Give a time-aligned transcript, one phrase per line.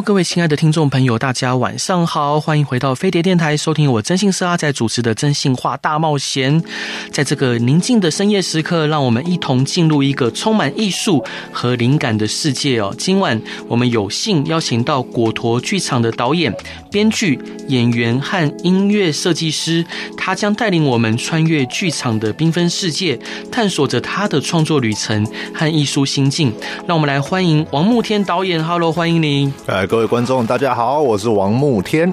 [0.00, 6.62] 各位亲爱的听众朋友，大家晚上好，欢迎回到飞碟电台，收听我真心社阿仔主持的《征信话大冒险》。
[7.10, 12.94] 在这个宁静的深夜时刻，让我们一同进入一个充满艺术和灵感的世界哦。
[12.98, 16.54] 今晚我们有幸邀请到果陀剧场的导演、
[16.90, 19.84] 编剧、演员和音乐设计师，
[20.16, 23.18] 他将带领我们穿越剧场的缤纷世界，
[23.50, 26.52] 探索着他的创作旅程和艺术心境。
[26.86, 29.52] 让我们来欢迎王慕天导演，Hello，欢迎您。
[29.86, 32.12] 哎，各位观众，大家好，我是王慕天。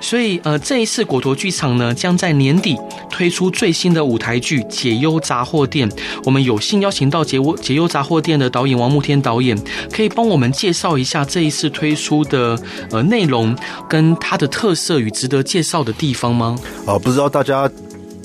[0.00, 2.78] 所以，呃，这一次果陀剧场呢，将在年底
[3.10, 5.90] 推出最新的舞台剧《解忧杂货店》。
[6.24, 9.58] 我们有幸邀请到解《解忧杂货店》的导演王慕天导演，
[9.92, 12.56] 可以帮我们介绍一下这一次推出的
[12.92, 13.56] 呃内容
[13.88, 16.56] 跟它的特色与值得介绍的地方吗？
[16.86, 17.68] 啊、呃，不知道大家。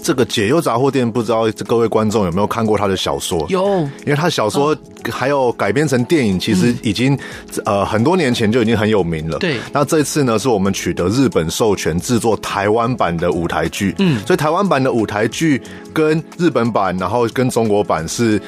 [0.04, 3.46] 这个解忧杂货店，不知道各位观众有没有看过他的小说？
[3.48, 3.64] 有，
[4.06, 4.76] 因为他小说
[5.10, 7.20] 还有改编成电影，其实已经、嗯、
[7.66, 9.40] 呃很多年前就已经很有名了。
[9.40, 13.96] 对，那这次呢，是我们取得日本授权制作台湾版的舞台剧。
[14.00, 15.62] 嗯，所以台湾版的舞台剧
[15.94, 18.42] 跟日本版，然后跟中国版是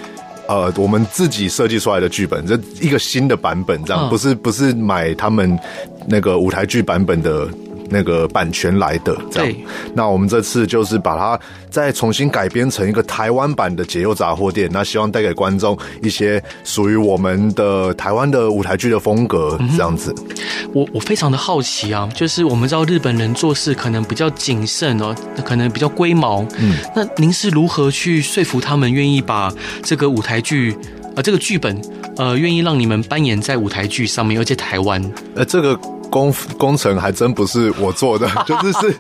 [0.48, 5.58] 呃我们自己设计出来的剧本，这一个新的版本，这样、嗯、不是不是买他们
[6.06, 7.48] 那个舞台剧版本的。
[7.90, 9.56] 那个版权来的，这样。
[9.94, 20.14] 那我们这次就是把它再重新改编成一个台湾版的解忧杂货店，那希望带给观众一些属于我们的台湾的舞台剧的风格，这样子。
[20.18, 26.46] 嗯、我我非常的好奇啊，就是我们知道日本人做事可能比较谨慎哦，可能比较龟毛。
[26.58, 26.76] 嗯。
[26.96, 29.52] 那您是如何去说服他们愿意把
[29.84, 30.76] 这个舞台剧，
[31.16, 31.82] 呃，这个剧本，
[32.18, 35.02] 呃，愿意让你们扮演在舞台剧上面，而且台湾？
[35.36, 35.80] 呃，这个。
[36.16, 38.96] 工工程还真不是我做的， 就是是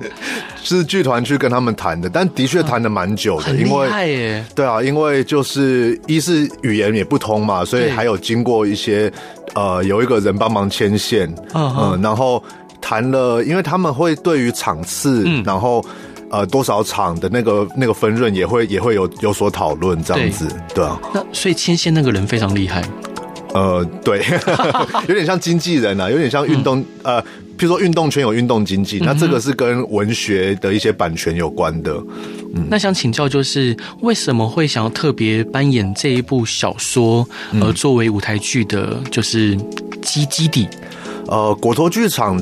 [0.61, 9.09] 是剧团去跟他们谈的，但的确谈的蛮久的，因为对啊，因为就是一是语言也不通嘛，所以还有经过一些
[9.53, 12.43] 呃有一个人帮忙牵线，嗯，然后
[12.81, 15.83] 谈了，因为他们会对于场次，然后
[16.29, 22.83] 呃多少场的那个那个分润也会也会有有所讨论这样子，对啊，那所以牵线那个人非常厉害。
[23.55, 24.21] 呃，对，
[25.07, 27.21] 有点像经纪人啊，有点像运动，嗯、呃，
[27.57, 31.93] 譬如说运动圈有运动经济，嗯，那这个是跟文学的一些版权有关的。
[32.53, 37.25] 嗯，那想请教，就是为什么会想要特别扮演这一部小说，
[37.61, 39.55] 而作为舞台剧的，就是
[40.01, 40.67] 基基底？
[41.27, 42.37] 呃，果陀剧场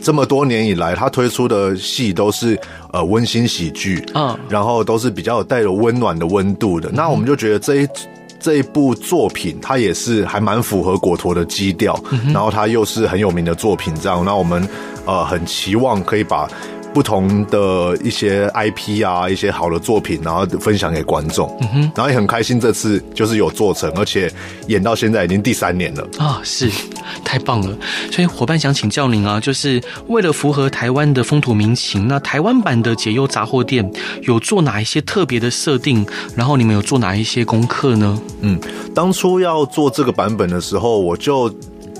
[0.00, 2.56] 这么多年以来，他推出的戏都是
[2.92, 6.92] 呃温馨喜剧，嗯，然后都是比较有带有温暖的温度的，嗯。
[6.94, 7.88] 那我们就觉得这一。
[8.38, 14.68] 这一部作品，它也是还蛮符合果陀的基调，嗯，然后它又是很有名的作品，这样，那我们
[15.04, 16.48] 呃很期望可以把。
[16.96, 21.46] 不同的一些 IP 啊，一些好的作品，然后分享给观众。
[21.60, 24.32] 嗯哼，然后也很开心，这次就是有做成，而且
[24.68, 26.70] 演到现在已经第三年了啊，是
[27.22, 27.76] 太棒了。
[28.10, 33.86] 所以伙伴想请教您啊，就是为了符合台湾的风土民情，那台湾版的解忧杂货店
[34.22, 36.02] 有做哪一些特别的设定？
[36.34, 38.18] 然后你们有做哪一些功课呢？
[38.40, 38.58] 嗯，
[38.94, 41.50] 当初要做这个版本的时候，我就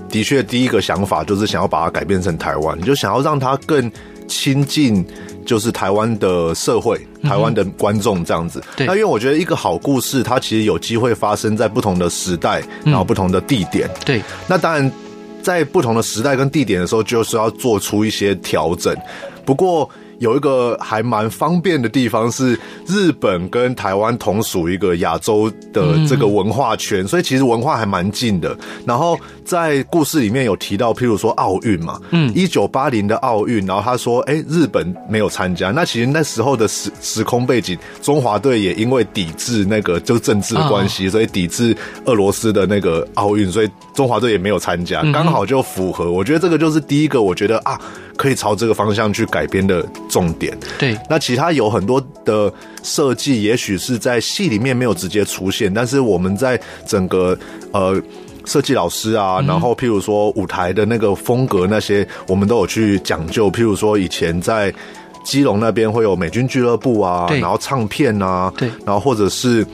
[0.09, 3.93] 的确第一个想法就是想要把它改变成台湾，就想要让它更。
[4.27, 5.05] 亲近
[5.45, 8.63] 就是台湾的社会，台湾的观众这样子。
[8.77, 13.89] 对，那因为我觉得一个好故事，它其实有机会发生在不同的时代，然后不同的地点。
[14.05, 14.91] 对，那当然
[15.43, 18.95] 在不同的时代跟地点的时候，就是要做出一些调整。
[19.45, 19.89] 不过。
[20.19, 28.57] 有一个还蛮方便的地方是，日本跟台湾同属一个亚洲的这个文化圈，所以其实文化还蛮近的。
[28.85, 35.71] 然后在故事里面有提到，譬如说奥运嘛，嗯，一九八零的奥运，然后他说，哎，日本没有参加。
[35.71, 41.77] 那其实那时候的时时空背景，中华队也因为抵制那个就政治的关系，所以抵制
[42.07, 46.11] 俄罗斯的那个奥运，所以中华队也没有参加，刚好就符合。
[46.11, 47.79] 我觉得这个就是第一个，我觉得啊。
[48.17, 50.57] 可以朝这个方向去改编的重点。
[50.79, 57.39] 对，那其他有很多的设计，也许是在戏里面没有直接出现，但是我们在整个
[57.73, 58.01] 呃
[58.45, 63.51] 设计老师啊，然后譬如说舞台的那个风格那些，我们都有去讲究。
[63.51, 64.73] 譬如说以前在
[65.25, 69.67] 基隆那边会有美军俱乐部啊，然后唱片啊，对，然后或者是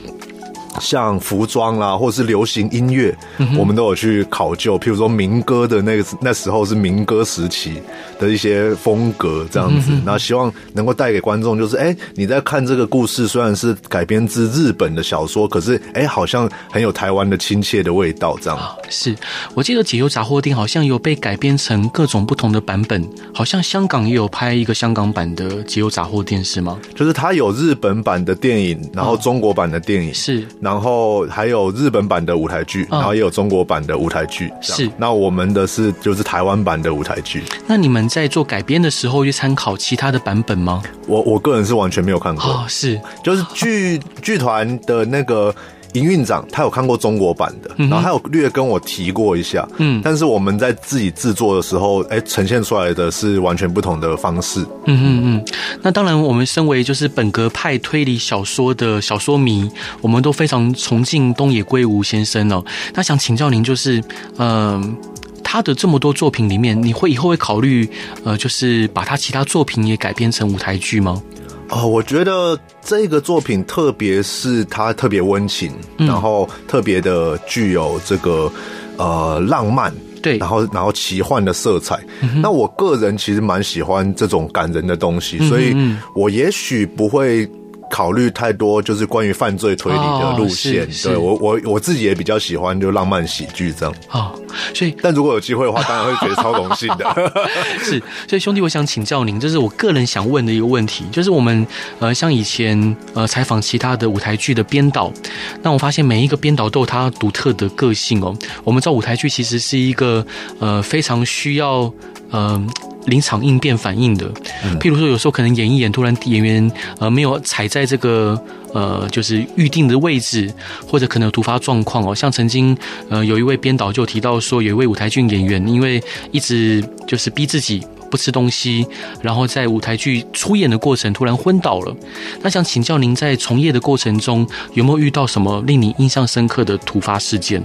[0.79, 4.77] 像服装啦，或者是流行音乐，嗯、我们都有去考究。
[4.79, 7.81] 譬如说民歌的那个那时候是民歌时期
[8.19, 18.59] 的一些风格这样子，那、嗯、希望能够带给观众就是，哎、欸，你在看这个故事，虽然是改编自日本的小说，可是哎、欸，好像很有台湾的亲切的味道这样。
[18.89, 19.15] 是
[19.53, 26.79] 我记得解忧杂货店好像有被改编成各种不同的版本，好像香港也有拍一个香港版的解忧杂货店是吗？
[26.95, 30.47] 就是它有日本版的电影，然后中国版的电影、哦、是。
[30.63, 34.51] 然后还有日本版的舞台剧，然后也有中国版的舞台剧。
[34.61, 37.43] 是，那我们的是就是台湾版的舞台剧。
[37.67, 40.81] 那你们在做改编的时候，去参考其他的版本吗？
[41.07, 42.45] 我我个人是完全没有看过。
[42.45, 45.53] 哦，是，就是剧剧团的那个。
[45.93, 55.45] 营运长他有看过中国版的，然后他有略跟我提过一下，嗯，但是我们在自己制作的时候，哎，呈现出来的是完全不同的方式，嗯嗯嗯。
[55.81, 59.69] 那当然，我们身为就是本格派推理小说的小说迷，
[60.01, 62.63] 我们都非常崇敬东野圭吾先生哦。
[62.93, 63.99] 那想请教您，就是
[64.37, 64.95] 嗯、呃，
[65.43, 67.87] 他的这么多作品里面，你会以后会考虑
[68.23, 71.21] 呃，就是把他其他作品也改编成舞台剧吗？
[71.69, 78.51] 哦，我觉得这个作品，特别是它特别温情，嗯、然后特别的具有这个
[78.97, 81.99] 呃浪漫，对，然后然后奇幻的色彩。
[82.21, 85.75] 嗯、那我个人其实蛮喜欢这种感人的东西，嗯、所以
[86.15, 87.49] 我也许不会。
[87.93, 93.93] 考虑太多就是关于犯罪推理的路线，哦、对我我我自己也比较喜欢就浪漫喜剧这样。
[94.09, 94.33] 哦，
[94.73, 97.05] 所以但如果有机会的话，当然会觉得超荣幸的。
[97.85, 101.67] 是，所以兄弟，我想请教您，这是我个人想问的一个问题，就是我们
[101.99, 105.13] 呃像以前呃采访其他的舞台剧的编导，
[105.61, 108.35] 那我发现每一个编导都有他独特的个性哦。
[108.63, 110.25] 我们知道舞台剧其实是一个
[110.59, 111.93] 呃非常需要
[112.31, 112.41] 嗯。
[112.41, 114.31] 呃临场应变反应的，
[114.79, 118.39] 譬如说，有时候可能演一演，突然演员呃没有踩在这个
[118.73, 120.49] 呃就是预定的位置，
[120.87, 122.15] 或者可能有突发状况哦。
[122.15, 122.75] 像曾经
[123.09, 126.01] 呃有一位编导就提到说，有一位舞台剧演员因为
[126.31, 128.87] 一直就是逼自己不吃东西，
[129.21, 131.93] 然后在舞台剧出演的过程突然昏倒了。
[132.41, 137.61] 那想请教您，在从业的过程中有没有遇到什么令你印象深刻的突发事件？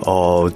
[0.00, 0.52] 哦，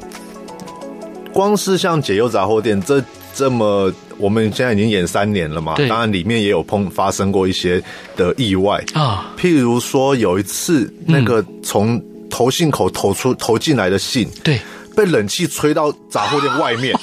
[1.33, 3.03] 光是像解忧杂货店这
[3.35, 3.91] 这么。
[4.19, 7.83] 我们现在已经演三年了嘛，当然里面也有碰发生过一些
[8.17, 14.61] 的意外啊，譬如说有一次那个从投信口投出投进来的信，对，
[14.95, 16.99] 被冷气吹到杂货店外面，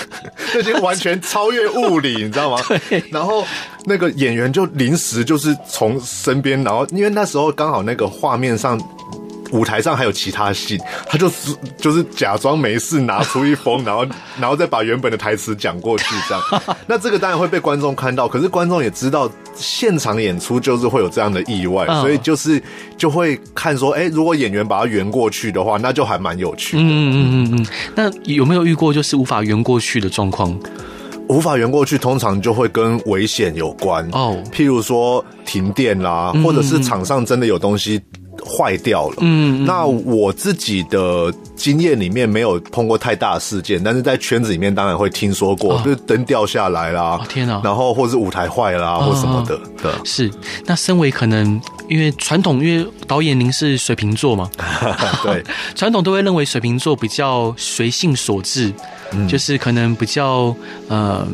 [0.52, 2.62] 这些完全超越物理，你知道吗？
[2.88, 3.02] 对。
[3.10, 3.46] 然后
[3.84, 8.78] 那个演员就临时就是从身边，然后因为那时候刚好那个画面上。
[9.50, 14.04] 舞台上还有其他戏，他就是就是假装没事，拿出一封，然后
[14.40, 16.76] 然后再把原本的台词讲过去，这样。
[16.86, 22.62] 那这个当然会被观众看到，可是观众也知道现场演出就是会有这样的意外，所以就是
[22.96, 26.82] 就会看说，哎，如果演员把它圆过去的话，那就还蛮有趣的。
[26.82, 27.66] 嗯嗯嗯嗯。
[27.94, 30.58] 那有没有遇过就是无法圆过去的状况？
[31.28, 38.00] 无法圆过去，通常就会跟危险有关哦，譬如说停电啦，或者是场上真的有东西。
[38.48, 39.16] 坏掉了。
[39.20, 49.60] 嗯，那我自己的经验里面没有碰过太大的事件，但是在圈子里面当然会听说过，就是灯掉下来啦，天哪，然后或是舞台坏啦，或什么的。
[49.82, 50.30] 对，是。
[50.64, 54.50] 那身为可能因为传统，因为导演您是水瓶座嘛，
[55.22, 55.44] 对，
[55.76, 58.72] 传统都会认为水瓶座比较随性所致，
[59.28, 60.54] 就是可能比较
[60.88, 61.26] 呃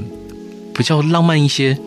[0.74, 1.78] 比较浪漫一些。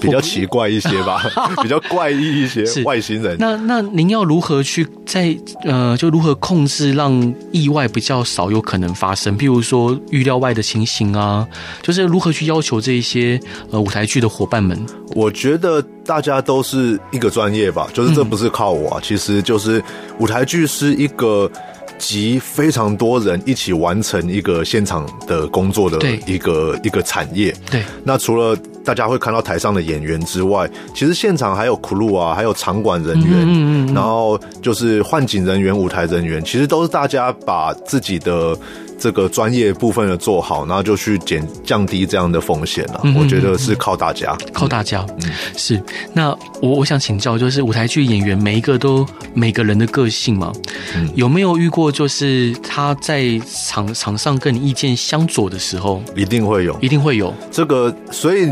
[0.00, 1.22] 比较奇怪一些吧，
[1.62, 3.36] 比较怪异一些，外星人。
[3.38, 9.36] 那那您要如何去在呃，就如何控制让意外比较少有可能发生？
[9.38, 11.46] 譬如说预料外的情形啊，
[11.82, 13.40] 就是如何去要求这一些
[13.70, 14.78] 呃舞台剧的伙伴们？
[15.14, 19.82] 我觉得大家都是一个专业吧，就是这不是靠我啊，嗯、其实就是
[20.18, 21.50] 舞台剧是一个
[21.98, 27.54] 集非常多人一起完成一个现场的工作的一个一个产业。
[27.70, 28.56] 对，那除了。
[28.88, 38.58] 大家会看到台上的演员之外，其实现场还有 crew 啊，还有场馆人员，嗯嗯嗯，然后就是换景人员、舞台人员，其实都是大家把自己的
[38.98, 43.02] 这个专业部分的做好，然后就去减降低这样的风险了。
[43.14, 45.04] 我觉得是靠大家，靠大家。
[45.22, 45.78] 嗯，是。
[46.14, 46.30] 那
[46.62, 50.50] 我我想请教，就是舞台剧演员每一个都每个人的个性嘛，
[50.96, 56.02] 嗯，有没有遇过就是他在场场上跟你意见相左的时候？
[56.16, 57.34] 一定会有，一定会有。
[57.50, 58.50] 这个，所以。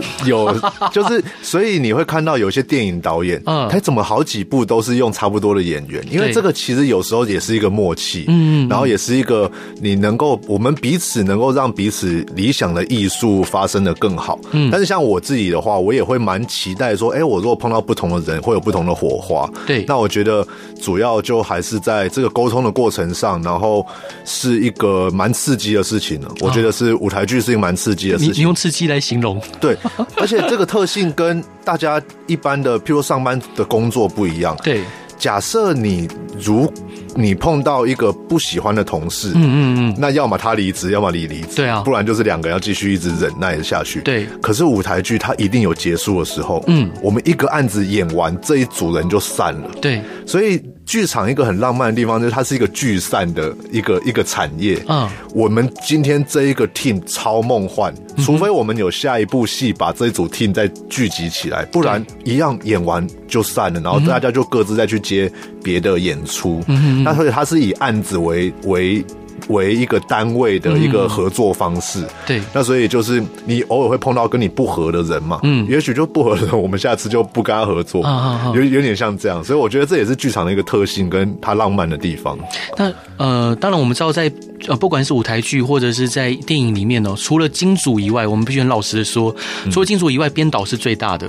[0.26, 0.54] 有，
[0.92, 20.46] 就是所以你会看到有些电影导演，嗯，他怎么好几部都是用差不多的演员，因为这个其实有时候也是一个默契，嗯，然后也是一个你能够我们彼此能够让彼此理想的艺术发生的更好，嗯，但是像我自己的话，我也会蛮期待说，哎，我如果碰到不同的人，会有不同的火花，对，那我觉得
[20.80, 23.84] 主要就还是在这个沟通的过程上，然后
[24.24, 29.76] 是一个蛮刺激的事情呢，我觉得是舞台剧是一个蛮刺激的事情，你用刺激来形容，对。
[30.16, 34.56] 而且这个特性跟大家一般的，譬如上班的工作不一样。
[34.62, 34.82] 对，
[35.18, 36.08] 假设你
[36.38, 36.72] 如
[37.14, 44.00] 你碰到一个不喜欢的同事，嗯嗯嗯，那要么他离职，要么你离职，对啊，不然就是两个人要继续一直忍耐下去。
[44.00, 49.70] 对，可是舞台剧它一定有结束的时候，嗯，我们一个案子演完，这一组人就散了。
[49.80, 50.62] 对，所以。
[50.84, 54.82] 剧场一个很浪漫的地方，就是它是一个聚散的一个一个产业。
[54.88, 65.30] 嗯，我们今天这一个 team 超梦幻，除非我们有下一部戏把这一组 team 再聚集起来，不然一样演完就散了，然后大家就各自再去接
[65.62, 66.62] 别的演出。
[66.66, 69.04] 嗯，那所以它是以案子为为。
[69.48, 82.38] 为一个单位的一个合作方式，嗯、对，那所以就是你偶尔会碰到跟你不合的人嘛，嗯，也许就不合的人，我们下次就不跟他合作，啊、有有点像这样，所以我觉得这也是剧场的一个特性，跟它浪漫的地方。
[82.76, 84.30] 那呃，当然我们知道在
[84.68, 89.34] 呃，不管是舞台剧或者是在电影里面哦，除了金主以外，我们必须很老实的说，
[89.70, 91.26] 除了金主以外，编导是最大的，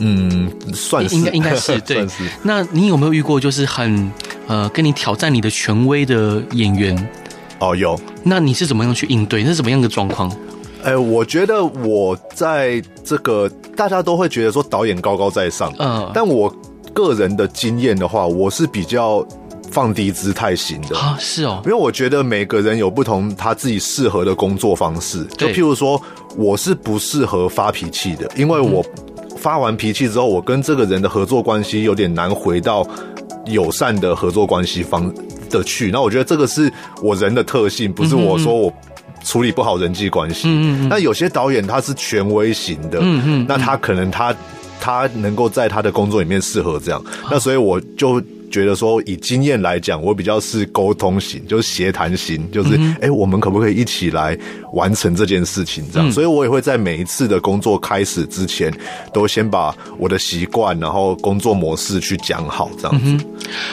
[0.00, 2.06] 嗯，算是应该应该是 对。
[2.08, 2.24] 是。
[2.42, 4.10] 那你有没有遇过就是很
[4.46, 6.94] 呃跟你挑战你的权威的演员？
[7.70, 7.98] 哦，有。
[8.22, 9.42] 那你是怎么样去应对？
[9.42, 10.30] 那是怎么样的状况？
[10.82, 16.54] 哎、欸，我觉得我在这个大家都会觉得说导演高高在上，嗯，但我
[16.92, 19.26] 个人的经验的话，我是比较
[19.70, 25.24] 放低姿态型的啊，是哦，因为我觉得每个人有不同他自己适合的工作方式。
[25.38, 25.98] 就譬如说，
[26.36, 28.84] 我是不适合发脾气的，因为我
[29.38, 32.86] 发完脾气之后，我跟这个人的合作关系有点难回到
[33.46, 35.10] 友善的合作关系方。
[35.58, 36.70] 的去，那我觉得这个是
[37.02, 38.72] 我人的特性，不是我说我
[39.24, 40.48] 处理不好人际关系。
[40.48, 40.88] 嗯嗯。
[40.88, 44.34] 那有些导演他是权威型的，嗯嗯，那他可能他
[44.80, 48.22] 他能够在他的工作里面适合这样，那所以我就。
[48.54, 54.38] 觉得说以经验来讲，我比较是沟通型，就是协谈型，就是哎、欸，我们可不可以一起来
[54.74, 55.84] 完成这件事情？
[55.92, 58.72] 这样，所以我也会在每一次的工作开始之前，
[59.12, 63.26] 都先把我的习惯，然后工作模式去讲好，这样子。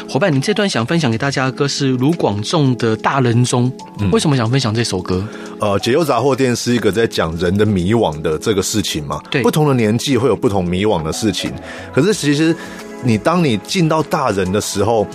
[0.09, 3.71] 伙伴，你这段想分享给大家的歌是卢广仲的《大人中》，
[4.11, 5.23] 为什么想分享这首歌？
[5.59, 9.21] 呃，解忧杂货店是一个在讲人的迷惘的这个事情嘛？
[9.29, 11.53] 对，不同的年纪会有不同迷惘的事情，
[11.93, 12.55] 可是其实。
[13.03, 15.07] 你当你进到大人的时候，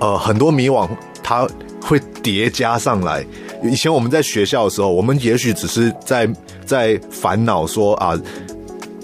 [0.00, 0.88] 呃，很多迷惘，
[1.22, 1.46] 它
[1.80, 3.24] 会叠加上来。
[3.62, 6.28] 以前我们在学校的时候，我们也许只是在
[6.64, 8.18] 在烦恼说啊，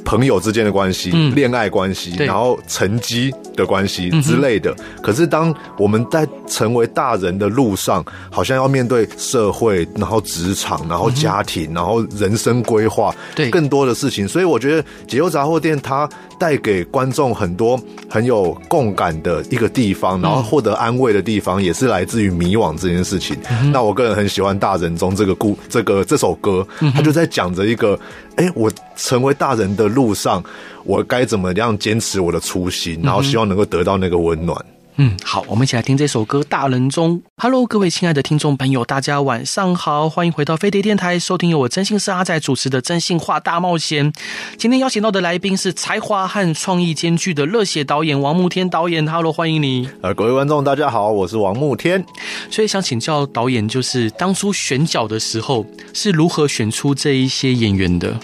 [0.05, 4.75] 朋友之间的关系、恋、嗯、爱关系，然后成绩的关系之类的。
[4.79, 14.27] 嗯、可是当我们在成为大人的路上，好像要面对社会，然后职场，然后家庭，嗯、然后人生规划，对更多的事情。
[14.27, 16.09] 所以我觉得解忧杂货店它。
[16.41, 23.37] 带给观众很多很有共感的一个地方，然后获得安慰的地方，也是来自于迷惘这件事情。
[23.51, 27.93] 嗯、那我个人很喜欢《大人中》这个故这个这首歌，他就在讲着一个，
[28.37, 30.43] 哎、欸，我成为大人的路上，
[30.91, 34.59] 我该怎么样坚持我的初心，然后希望能够得到那个温暖。
[34.97, 37.17] 嗯，好，我们一起来听这首歌《大人中》。
[37.37, 44.13] Hello，各位亲爱的听众朋友，大家晚上好，欢迎回到飞碟电台，收听由我真心是阿仔主持的《真心话大冒险》。
[44.59, 49.07] 今天邀请到的来宾是才华和创意兼具的热血导演王慕天导演。
[49.07, 49.89] Hello，欢迎你。
[50.03, 52.05] 呃，各位观众，大家好，我是王慕天。
[52.51, 58.19] 所以想请教导演，就是当初选角的时候是如何选出这一些演员的？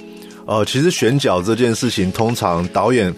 [0.47, 3.15] 呃，其实选角这件事情，通常导演。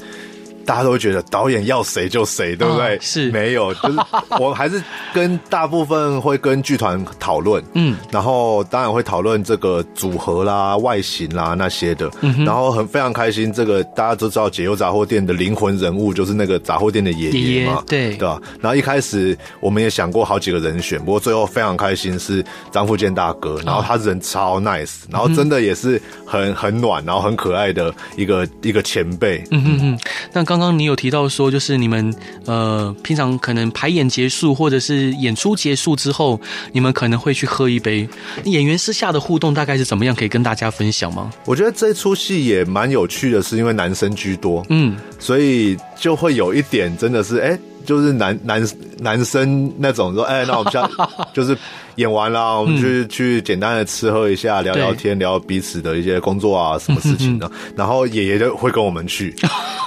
[0.68, 2.94] 大家都会觉得导演要谁就谁，对不对？
[2.94, 3.98] 啊、是没有， 就是
[4.38, 4.82] 我还是
[5.14, 12.10] 跟大部分会跟剧团讨论，嗯，然后当然会讨论这个组合啦、外形啦那些的，
[12.44, 13.50] 然后很非常开心。
[13.50, 18.38] 这个大家都知道，解忧杂货店的灵魂人物就是那个杂货店的爷爷嘛，对对吧？
[18.60, 29.98] 然后一开始我们也想过好几个人选，不过最后非常开心是张富健大哥，然后他人超 nice，然后真的也是很很暖，然后很可爱的一个一个前辈，嗯嗯嗯，
[30.30, 30.57] 那刚。
[30.58, 32.12] 刚刚你有提到说，就是你们
[32.44, 36.40] 呃，平常可能排演结束或者是演出结束之后，
[36.72, 38.08] 你们可能会去喝一杯。
[38.44, 40.12] 演员私下的互动大概是怎么样？
[40.14, 41.30] 可以跟大家分享吗？
[41.44, 48.62] 我觉得这出戏也蛮有趣的，是因为男生居多，嗯，所以就会有一点真的是，哎、欸，就是男男
[48.99, 50.88] 男生那种说，哎， 那我们现在
[51.33, 51.57] 就是
[51.95, 57.50] 演完了，我们去、嗯、去简单的吃喝一下，聊聊天，聊彼此的一些工作啊，什么事情的。
[57.75, 59.35] 然后爷爷就会跟我们去，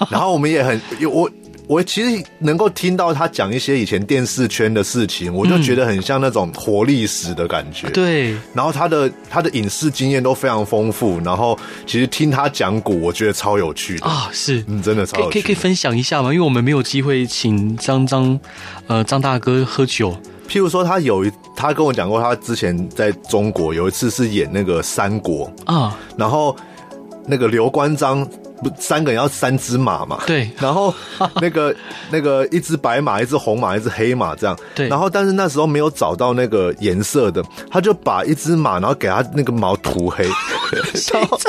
[0.10, 1.30] 然后我们也很有我。
[1.72, 7.90] 我其实能够听到他讲一些以前电视圈的事情，我就觉得很像那种活历史的感觉。
[7.92, 14.30] 对，然后他的他的影视经验都非常丰富，然后其实听他讲古，我觉得超有趣的啊！
[14.34, 15.32] 是，嗯，真的超有趣的。
[15.32, 16.34] 可以可以分享一下吗？
[16.34, 18.38] 因为我们没有机会请张张
[18.88, 20.14] 呃张大哥喝酒。
[20.50, 26.54] 譬如说，他有一他跟我讲过，他之前在中国有一次是演那个三国啊，然后
[27.26, 28.28] 那个刘关张。
[28.64, 30.20] 不，三个人要三只马嘛？
[30.26, 30.50] 对。
[30.60, 30.94] 然后
[31.42, 31.76] 那个
[32.12, 34.58] 那个一只白马，一只红马，一只黑马这样。
[34.76, 34.88] 对。
[34.88, 40.26] 然后但是那时候没有找到那个颜色的，他就把一只马，然后给他那个毛涂黑。
[41.14, 41.40] 然后，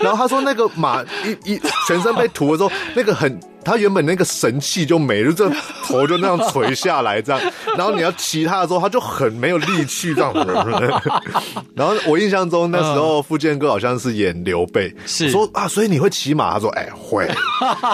[0.00, 3.40] 然后他说那个马一一全身被涂了之后，那个很。
[3.64, 5.48] 他原本那个神气就没了，这
[5.86, 10.32] 头就那样垂下来，这样，然后你要骑他的时候，他就很没有力气，这样。
[11.74, 16.52] 然后我印象中那时候富健哥好像是演刘备，是说啊，所以你会骑马？
[16.52, 17.28] 他说哎、欸、会，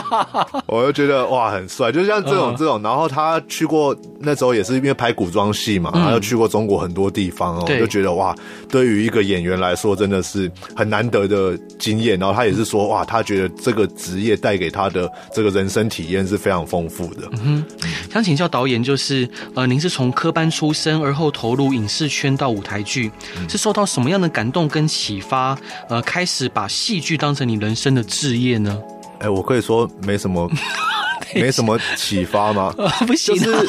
[0.67, 2.81] 我就觉得哇很帅，就像这种这种。
[2.83, 8.35] 然后他去过那时候也是因为拍古装戏嘛，他又去过中国很多地方哦，就觉得哇，
[8.69, 12.19] 对于一个演员来说真的是很难得的经验。
[12.19, 15.58] 然后他也是说哇，他觉得这个职业带给他的这个。
[15.59, 17.29] 人生体验是非常丰富的。
[17.33, 17.65] 嗯哼，
[18.13, 28.79] 想请教导演，就是呃，您是从科班出身，而后投入影视圈到舞台剧，嗯、是受到什么样的感动跟启发，呃，开始把戏剧当成你人生的志业呢？
[29.19, 30.49] 哎、欸，我可以说没什么，
[31.35, 32.73] 没什么启发吗？
[32.79, 33.69] 呃、 不行、啊，就是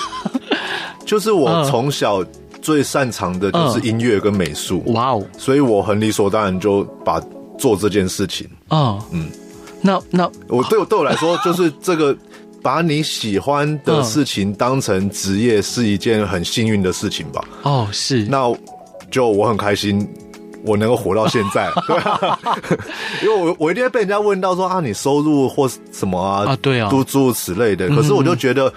[1.05, 2.23] 就是我从小
[2.61, 4.83] 最擅长的就是音乐跟美术。
[4.93, 7.19] 哇哦、呃，所以我很理所当然就把
[7.57, 8.47] 做这件事情。
[8.69, 9.31] 嗯嗯。
[9.81, 12.15] 那那我对我对我来说，就是这个
[12.61, 17.41] 把你喜欢的事情当成职业是一件很幸运的事情吧？
[17.63, 18.25] 哦，是。
[18.25, 18.53] 那
[19.09, 20.05] 就我很开心，
[20.65, 22.37] 我能够活到现在，对啊，
[23.23, 26.45] 因为我我一定会被人家问到说啊，你收入或什么啊？
[26.45, 27.87] 啊，对啊，都诸如此类的。
[27.89, 28.71] 可是我就觉得，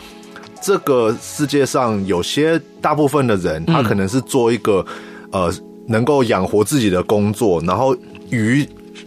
[0.62, 4.86] 这个世界上有些大部分的人，他可能是做一个
[5.32, 5.52] 呃
[5.88, 7.96] 能够养活自己的工作，然后
[8.30, 8.64] 于。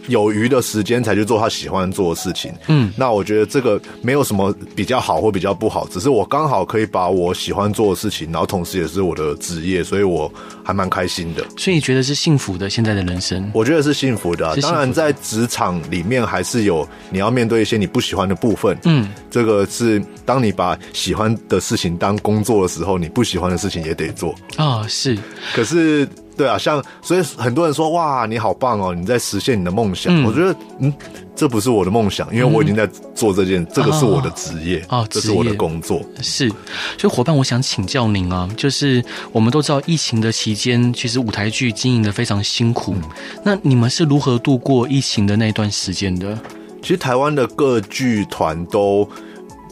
[0.08, 2.52] 有余的时间才去做他喜欢做的事情。
[2.68, 10.32] 嗯，那我觉得这个没有什么比较好或比较不好，只是我刚好可以把我喜欢做的事情，然后同时也是我的职业，所以我
[10.64, 11.44] 还蛮开心的。
[11.56, 13.50] 所以你觉得是幸福的现在的人生？
[13.54, 14.54] 我觉得是幸福的啊。
[14.60, 18.76] 当然，在职场里面还是有你要面对一些你不喜欢的部分。
[18.84, 24.86] 嗯，这个是当你把喜欢的事情当工作的时候，你不喜欢的事情也得做啊。
[24.88, 25.16] 是，
[25.54, 26.08] 可是。
[26.36, 30.12] 对啊，像所以很多人说哇，你好棒哦，你在实现你的梦想。
[30.14, 30.92] 嗯、我觉得嗯，
[31.34, 36.02] 这不是我的梦想，因为我已经在做这件，嗯、这个是我的职业啊，哦、这是我的工作。
[36.20, 36.48] 是，
[36.98, 42.94] 所以伙伴，我想请教您啊，就是我们都知道疫情的期间，其实舞台剧经营的非常辛苦。
[42.94, 43.02] 嗯、
[43.42, 46.38] 那你们是如何度过疫情的那段时间的？
[46.82, 49.08] 其实台湾的各剧团都。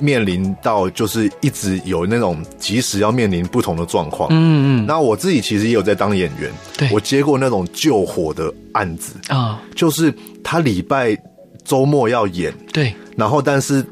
[0.05, 9.15] 面临到就是一直有那种即时要面临不同的状况，嗯嗯，那我自己其实也有在当演员，对，我接过那种救火的案子。
[9.29, 10.13] 啊，就是
[10.43, 11.17] 他礼拜
[11.65, 13.83] 周末要演，对，然后但是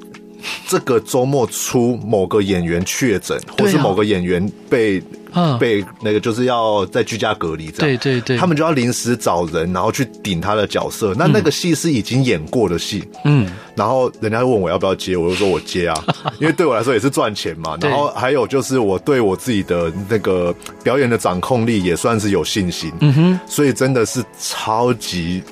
[0.68, 5.02] 这个周末出某个演员确诊，或是某个演员被。
[5.34, 11.14] 嗯，被那个就是要在居家隔离这样，对对对，他们就要临时找人，然后去顶他的角色。
[11.16, 16.04] 那那个戏是已经演过的戏，嗯，然后人家问我要不要接，我就说我接啊，
[16.40, 17.76] 因为对我来说也是赚钱嘛。
[17.80, 25.42] 然后还有就是我对我自己的那个表演的掌控力也算是有信心，嗯哼，所以真的是超级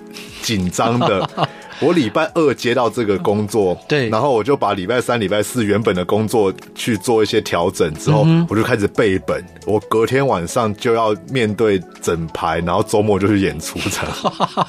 [0.42, 1.28] 紧张的。
[1.80, 9.44] 我礼拜二接到这个工作， 对，然后我就把礼拜三、礼拜四原本的工作去做一些调整之后，我就开始背本。
[9.66, 14.08] 我隔天晚上就要面对整排，然后周末就去演出场，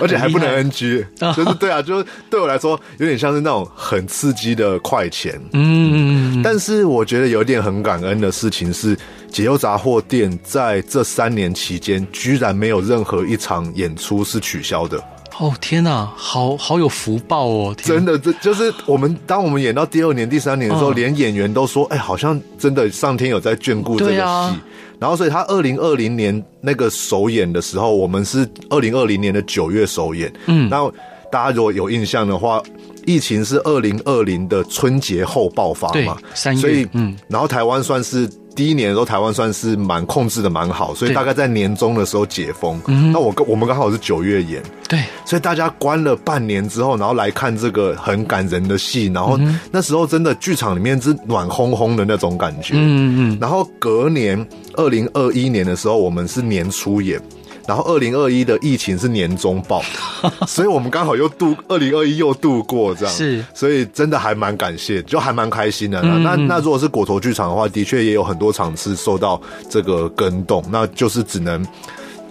[0.00, 5.40] 而且还不能 NG， 就是对啊，就是对我来说有点像是那种很刺激的快钱。
[5.52, 8.96] 嗯，但是我觉得有一点很感恩的事情是，
[9.30, 15.02] 解忧杂货店在这三年期间，居然没有任何一场演出是取消的。
[15.40, 17.74] 哦天呐，好好有福报哦！
[17.82, 24.20] 真的，这就是我们当我们演到第二年、第三年的时候，嗯、连演员都说：“哎、欸，好像真的上天有在眷顾这个戏。
[24.20, 24.54] 啊”
[25.00, 30.30] 然后，所以他二零二零年那个首演的时候，我们是二零二零年的九月首演。
[30.44, 30.92] 嗯，然后
[31.32, 32.62] 大家如果有印象的话，
[33.06, 36.60] 疫情是二零二零的春节后爆发嘛，三月。
[36.60, 38.28] 所以，嗯，然后台湾算是。
[38.56, 42.78] 第一年的时候，台湾算是蛮控制的蛮好，所以大概在年中的时候解封。
[43.12, 49.38] 那我跟我们刚好是九月演，对，所以大家关了半年之后，然后来看这个很感人的戏，然后
[49.70, 52.74] 那时候真的剧场里面是暖烘烘的那种感觉。
[52.76, 57.22] 嗯嗯，然后隔年二零二一年的时候，我们是年初演。
[57.70, 59.80] 然后二零二一的疫情是年终爆，
[60.44, 66.00] 所以我们刚好又度二零二一又度过这样，是，所以真的还蛮感谢，就还蛮开心的。
[66.02, 71.64] 嗯、那那如果是果陀剧场的话，的确也有很多场次受到这个跟动，那就是只能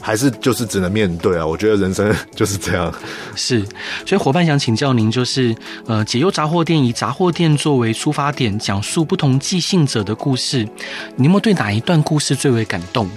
[0.01, 1.47] 还是就是只能面对啊。
[1.47, 2.93] 我觉得人生就是这样。
[3.33, 3.65] 是，
[4.05, 5.55] 所以伙伴想请教您，就是
[5.87, 10.67] 呃，解忧杂货店以杂货店作为出发点，讲述不同寄信者的故事，
[11.15, 13.09] 你有没有对哪一段故事最为感动？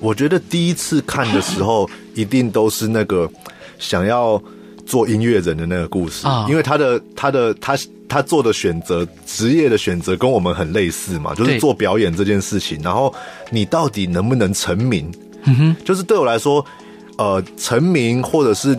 [0.00, 3.30] 我觉得第一次看的时候，一定都是那个
[3.78, 4.42] 想要
[4.86, 12.80] 做音乐人的那个故事，因为他的他的他他做的选择，职业的选择跟我们很类似嘛，就是做表演这件事情。
[12.82, 13.14] 然后
[13.50, 15.08] 你到底能不能成名？
[15.44, 16.64] 嗯哼，就是对我来说，
[17.18, 18.76] 呃，成名或者是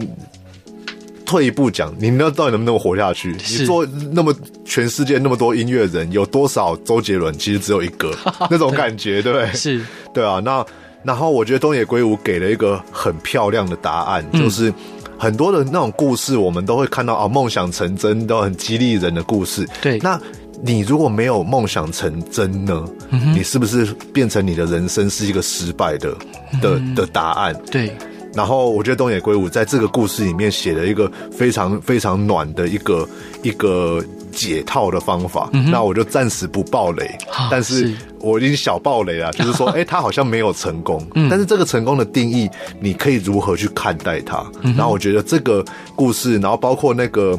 [1.25, 3.31] 退一步讲，你那到底能不能活下去？
[3.31, 7.31] 你做那么全世界那么多音乐人，有多少周杰伦？
[7.38, 8.12] 其实只有一个
[8.49, 9.53] 那种感觉，对不对？
[9.53, 10.65] 是，对啊，那。
[11.03, 14.73] 然后我觉得东野圭吾给了一个很漂亮的答案，嗯、就是
[15.17, 19.67] 很多的那种故事，我们都会看到啊，梦想成真都很激励人的故事。
[19.81, 20.19] 对，那
[20.61, 22.87] 你如果没有梦想成真呢？
[23.09, 26.15] 嗯、你是不是变成你的人生是一个失败的
[26.61, 27.55] 的的答案？
[27.71, 27.91] 对。
[28.33, 33.07] 然后我觉得东野圭吾在这个故事里面写了一个非常非常暖的一个
[33.43, 34.03] 一个。
[34.32, 44.44] 解套的方法，嗯、那我就暂时不爆雷，哦、但是我已经小爆雷了， 就是说，哎、欸，他好像没有成功，嗯、但是这个成功的定义，你可以如何去看待它？
[44.62, 45.63] 嗯、然后我觉得这个
[45.96, 47.38] 故事，然后包括那个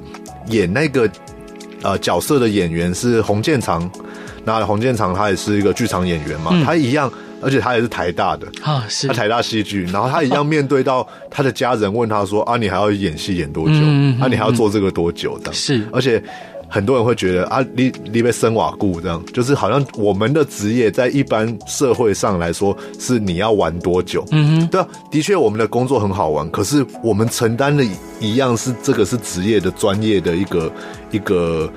[0.49, 1.11] 演那个
[1.83, 3.91] 呃角色的演员是洪建长，
[4.45, 8.47] 那洪建长他也是一个剧场演员嘛，嗯、他一样，而且他也是台大的。
[8.63, 9.07] 啊、哦，是。
[9.09, 13.75] 他台大戏剧，然后他一样面对到他的家人问他说啊，你还要演戏演多久？
[13.75, 15.39] 嗯、啊，你还要做这个多久？
[15.39, 15.53] 的？
[15.53, 16.23] 是，而且。
[16.73, 24.25] 很多人会觉得啊，你你被生瓦固这样，就是好像我们的职业在一般社会上来说是你要玩多久？
[24.31, 27.85] 嗯哼，对啊，的确我们的工作很好玩，可是我们承担的
[28.19, 30.73] 一样是这个是职业的专业的一个
[31.11, 31.71] 一个。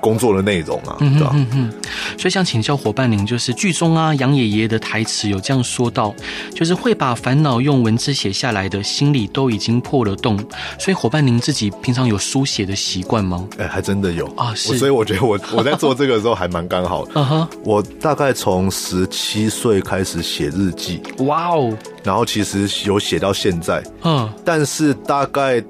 [0.00, 1.30] 工作的内容啊，对吧？
[1.34, 1.72] 嗯嗯，
[2.18, 6.14] 所以想请教伙伴您，就是剧中啊，杨爷爷的台词有这样说到，
[6.54, 10.38] 就是会把烦恼用文字写下来的，心里都已经破了洞。
[10.78, 13.46] 所以伙伴您自己平常有书写的习惯吗？
[13.58, 14.78] 哎、欸，还真的有啊，是。
[14.78, 17.12] 所以我觉得我我在做这个的时候还蛮刚好的。
[17.20, 25.62] 嗯哼，我大概从十七岁开始写日记，哇哦，然后其实有写到现在，嗯，但是大概。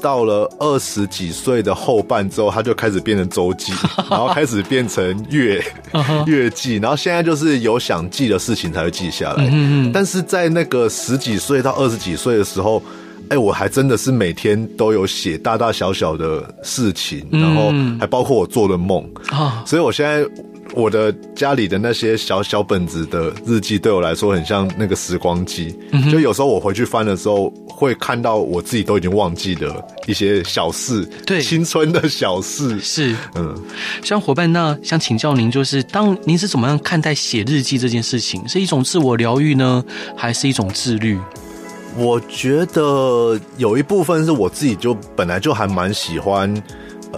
[0.00, 3.72] 到了二十几岁的后半之后，他就开始变成周记，
[4.10, 5.62] 然后开始变成月
[6.26, 9.50] 月记，然后现在就是有想记的事情才会记下来。
[9.92, 12.82] 但是在那个十几岁到二十几岁的时候，
[13.28, 19.08] 哎，我还真的是每天都有写大大小小的事情，然后还包括我做的梦。
[19.64, 20.28] 所以我现在。
[20.72, 25.76] 我的家里的那些小小本子的日记，对我来说很像那个时光机。
[25.90, 32.78] 嗯、就有时候我回去翻的时候，会看到我自己都已经忘记的一些小事，对，青春的小事。
[32.80, 33.54] 是，嗯，
[34.02, 38.46] 像伙伴，那想请教您，就是当您是怎么样看待写日记这件事情？
[38.48, 39.84] 是一种自我疗愈呢，
[40.16, 41.18] 还是一种自律？
[41.96, 46.54] 我觉得有一部分是我自己就本来就还蛮喜欢。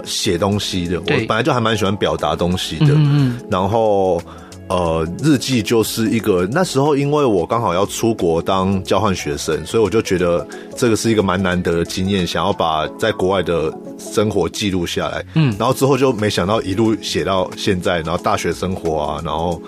[0.03, 2.87] 写东西的，我本来就还蛮喜欢表达东西的。
[2.89, 4.21] 嗯，然后，
[4.67, 15.23] 呃，日记就是一个那时候，因为我刚好要出国当交换学生，所以我就觉得这个是一个蛮难得的经验，想要把在国外的生活记录下来。
[15.35, 19.61] 嗯，然后之后就没想到一路写到现在，然后大学生活啊，然后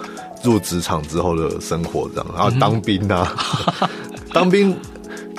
[0.44, 3.36] 入职场之后的生活这样，然后当兵啊，
[4.34, 4.76] 当兵。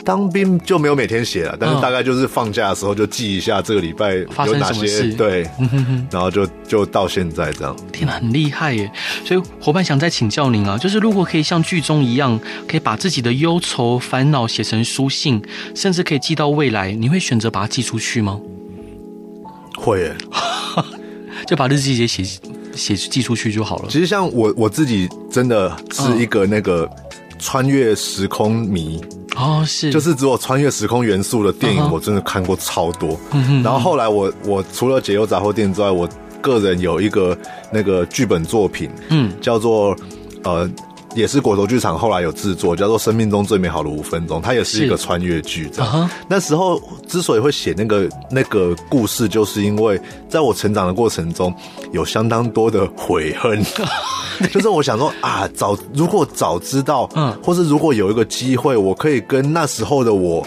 [0.07, 4.14] 当兵就没有每天写了，但是大概就是放假的时候就记一下这个礼拜
[4.47, 5.42] 有哪些对，
[6.12, 7.77] 然后就就到现在这样。
[7.92, 8.88] 天哪，很厉害耶！
[9.25, 12.38] 所以伙伴想再请教您啊，就是如果可以像剧中一样，
[12.69, 15.42] 可以把自己的忧愁烦恼写成书信，
[15.75, 18.40] 甚至可以寄到未来，你会选择把它寄出去吗？
[19.77, 20.16] 会耶，
[21.49, 22.38] 就把日记写写
[22.77, 23.88] 写寄出去就好了。
[23.90, 26.88] 其实像我我自己真的是一个那个
[27.40, 29.01] 穿越时空迷。
[29.37, 33.18] 哦，是，就是只有穿越时空元素的电影，我真的看过超多。
[33.62, 36.09] 然后后来我我除了解忧杂货店之外，我
[36.40, 37.37] 个人有一个
[37.70, 39.96] 那个剧本作品，嗯，叫做
[40.42, 40.68] 呃。
[41.16, 45.68] 也是果陀剧场后来有制作，叫做《生命中最美好的五分钟》，它也是一个穿越剧。
[45.72, 46.11] 这样，uh huh.
[46.29, 51.52] 那时候之所以会写那个那个故事，就是因为在我成长的过程中，
[51.92, 53.61] 有相当多的悔恨。
[54.52, 60.46] 就是我想说啊，早如果早知道，嗯，或是如果有一个机会，我可以跟那时候的我。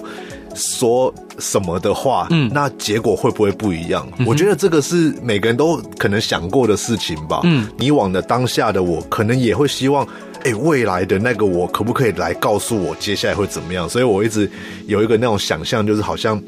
[0.55, 4.05] 说什么的话，嗯，那结果会不会不一样？
[4.17, 7.39] 嗯，我觉得这个是每个人都可能想过的事情吧。
[7.43, 10.05] 嗯，以往的当下的我，可能也会希望，
[10.43, 13.88] 哎，未来的那个我，可不可以来告诉我接下来会怎么样？
[13.88, 14.49] 所以我一直
[14.88, 16.41] 有一个那种想象，就是好像。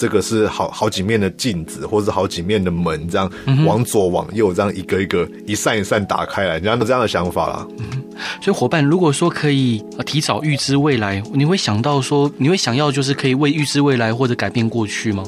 [0.00, 3.28] 这个是好好几面的镜子，或者好几面的门，这样
[3.66, 7.66] 往左往右，这样一个一个一扇一扇打开来，人家都这样的想法啦。
[7.78, 8.04] 嗯，
[8.40, 15.24] 所以伙伴，如果说可以提早预知未来，你会想到说，你会想要就是可以为预知未来或者改变过去吗？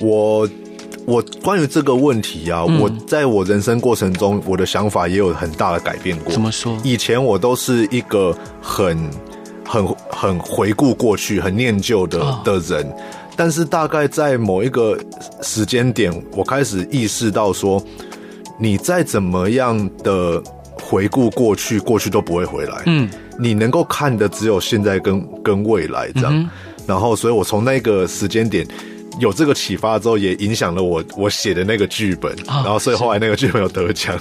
[0.00, 0.48] 我
[1.06, 6.32] 我关于这个问题啊，嗯，我在我人生过程中，我的想法也有很大的改变过。
[6.32, 6.78] 怎么说？
[6.84, 9.10] 以前我都是一个很
[9.66, 12.86] 很很回顾过去、很念旧的的人。
[12.88, 12.94] 哦
[13.34, 14.96] 但是大概在某一个
[15.40, 17.82] 时间点，我开始意识到说，
[18.58, 20.40] 你再怎么样的
[20.74, 22.82] 回顾过去，过去都不会回来。
[22.84, 26.30] 嗯，你能够看的只有现在跟跟未来这样。
[26.30, 26.48] 嗯、
[26.86, 28.66] 然后，所以我从那个时间点。
[29.20, 34.18] 有这个启发之后，也影响了我我写的那个剧本，哦，然后所以后来那个剧本有得奖，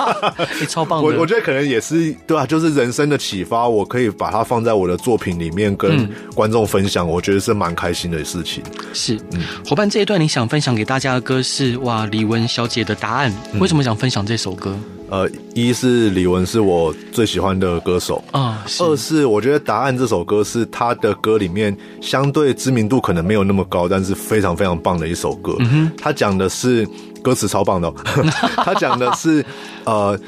[0.68, 1.08] 超棒的。
[1.08, 8.62] 我我觉得可能也是对啊，就是人生的启发，我可以把它放在我的作品里面跟观众分享，嗯，我觉得是蛮开心的事情。
[8.92, 14.76] 是，嗯，伙伴这一段你想分享给大家的歌是哇，李玟小姐的答案，嗯，为什么想分享这首歌？
[15.12, 25.54] 呃，一是李玟是我最喜欢的歌手啊，是，二是我觉得《答案》这首歌是他的歌里面相对知名度可能没有那么高，但是非常非常棒的一首歌。
[25.58, 26.88] 嗯，他讲的是
[27.22, 27.92] 歌词超棒的，
[28.64, 29.44] 他讲的是
[29.84, 30.18] 呃。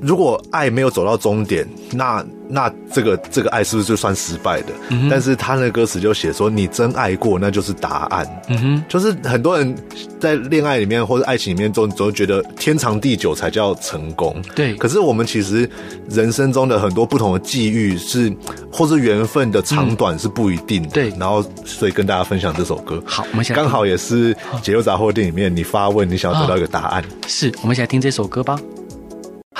[0.00, 4.72] 如果爱没有走到终点，那那这个这个爱是不是就算失败的？
[4.90, 8.42] 嗯、但是他那歌词就写说，你真爱过，那就是答案。
[8.48, 9.74] 嗯哼，就是很多人
[10.18, 14.34] 在恋爱里面或者爱情里面总总觉得天长地久才叫成功。
[14.54, 15.68] 对，可是我们其实
[16.08, 18.32] 人生中的很多不同的际遇是，
[18.72, 20.88] 或是缘分的长短是不一定的。
[20.90, 23.02] 对、嗯，然后所以跟大家分享这首歌。
[23.04, 27.04] 好，我们想刚好也是解忧杂货店里面你发问，你想要得到一个答案。
[27.26, 28.58] 是，我们一起来听这首歌吧。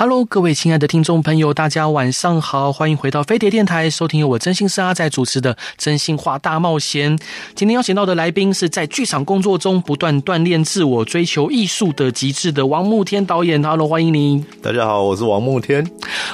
[0.00, 7.18] Hello，各位亲爱的听众朋友，大家晚上好，欢迎回到飞碟电台，收听由我真心是阿仔主持的《真心话大冒险》。
[7.56, 13.60] 今天邀请到的来宾是在剧场工作中不断锻炼自我、追求艺术的极致的王慕天导演。
[13.60, 14.44] Hello，欢迎你。
[14.62, 15.84] 大家好，我是王慕天。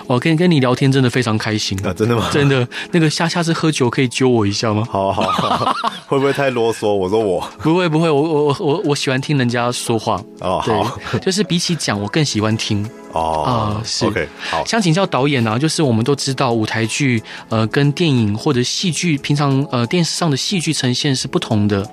[0.07, 1.95] 我跟跟你聊天真的非常开心啊！
[1.95, 2.29] 真的吗？
[2.31, 2.69] 真的。
[2.91, 4.87] 那个下下次喝酒可以揪我一下吗？
[4.91, 5.75] 好好好，
[6.07, 6.93] 会不会太啰嗦？
[6.93, 10.61] 我说我不会不会，我我我我我喜欢听人家说话哦。
[10.61, 12.87] 好，就是比起讲，我更喜欢听。
[13.15, 14.05] 哦，啊，是。
[14.05, 21.89] OK，好，想请教导演啊，就是我们都知道舞台剧呃跟电影或者戏剧平常呃电视上的戏剧呈现是不同的，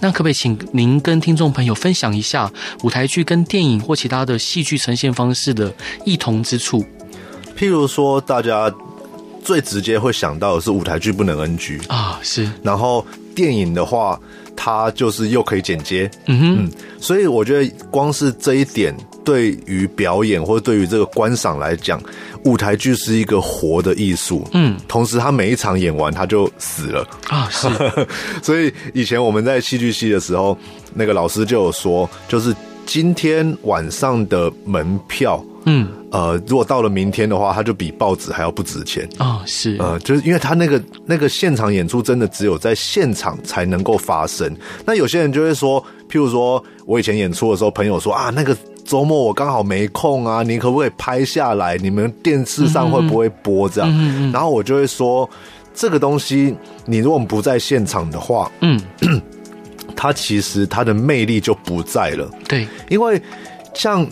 [0.00, 2.50] 那可不可以请您跟听众朋友分享一下
[2.82, 5.72] 舞台剧跟电影或其他的戏剧呈现方式的
[6.04, 6.84] 异同之处？
[7.58, 8.70] 譬如说，大家
[9.42, 13.02] 最直接会想到的是舞台剧不能 NG 啊，是，然后
[13.34, 14.20] 电影的话，
[14.54, 18.94] 它就是又可以剪接，嗯哼，嗯，所以我觉得光是这一点。
[19.26, 22.00] 对于表演或者对于这个观赏来讲，
[22.44, 24.46] 舞台剧是一个活的艺术。
[24.52, 27.68] 嗯，同时他每一场演完他就死了啊，是。
[28.40, 30.56] 所以以前我们在戏剧系的时候，
[30.94, 32.54] 那个老师就有说，就是
[32.86, 39.42] 今天晚上的门票，嗯，呃，如果到了明天的话，它就比报纸还要不值钱啊。
[39.44, 44.56] 是，呃，就是因为它那个那个现场演出真的只有在现场才能够发生。
[44.84, 48.56] 那有些人就会说，譬如说我以前演出的时候，朋友说啊，那个。
[48.86, 51.76] 周末我刚好没空啊，你可不可以拍下来？
[51.78, 53.90] 你们电视上会不会播这样？
[53.92, 55.28] 嗯嗯、然后我就会说，
[55.74, 58.80] 这个东西你如果不在现场的话，嗯，
[59.96, 62.30] 它其实它的魅力就不在了。
[62.48, 63.20] 对，因为
[63.74, 64.06] 像。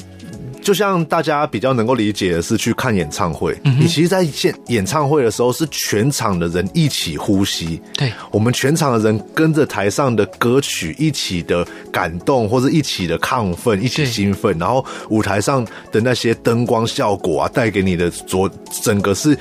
[0.65, 18.51] 就像大家比较能够理解的是去看演唱会，嗯、你其实，在现演唱会的时候，是全场的人一起呼吸，对，我们全场的人跟着台上的歌曲一起的感动，或者一起的亢奋，一起兴奋，然后舞台上的那些灯光效果啊，带给你的左
[18.83, 19.39] 整个是。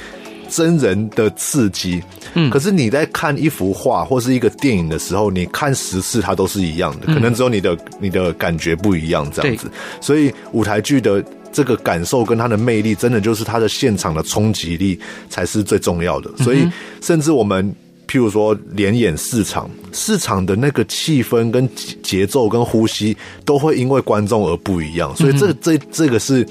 [0.55, 1.99] 真人的刺激，
[2.35, 9.71] 嗯，可是你在看一幅画或是一个电影的时候，你看十次它都是一样的，可能只有你的你的感觉不一样这样子。
[9.99, 16.29] 所以舞台剧的这个感受跟它的魅力，真的就是它的现场的冲击力才是最重要的。
[16.43, 16.69] 所以，
[17.01, 17.67] 甚至我们
[18.07, 21.67] 譬如说连演四场，市场的那个气氛跟
[22.03, 25.15] 节奏跟呼吸，都会因为观众而不一样。
[25.15, 26.47] 所以，这个这这个是。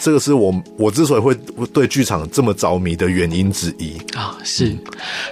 [0.00, 1.34] 这个是我我之所以会
[1.72, 4.36] 对剧场这么着迷的原因之一啊。
[4.44, 4.76] 是，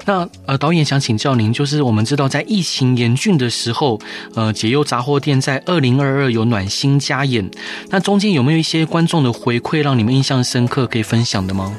[0.04, 3.98] 那呃，导演想请教您，就是我们知道在疫情严峻的时候，
[4.34, 7.48] 呃，解忧杂货店在二零二二有暖心加演，
[7.90, 11.72] 那中间有没有一些观众的回馈让你们印象深刻，可以分享的吗？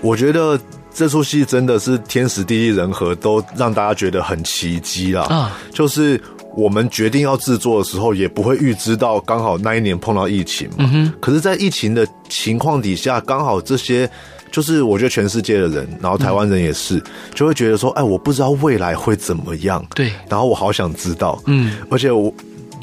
[0.00, 0.58] 我觉得
[0.94, 5.22] 这出戏真的是天时地利人和，都让大家觉得很奇迹啦。
[5.22, 6.20] 啊，就是
[6.58, 11.14] 我们决定要制作的时候，也不会预知到刚好那一年碰到疫情嘛。
[11.20, 14.10] 可是，在疫情的情况底下，刚好这些
[14.50, 17.00] 就是我觉得全世界的人，然后台湾人也是，
[17.32, 19.84] 就会觉得说，哎，我不知道未来会怎么样。
[19.94, 20.10] 对。
[20.28, 21.40] 然后我好想知道。
[21.46, 21.76] 嗯。
[21.90, 22.34] 而且我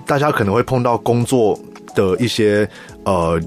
[0.06, 1.60] 大家可能会碰到工作
[1.94, 2.68] 的一些
[3.04, 3.38] 呃。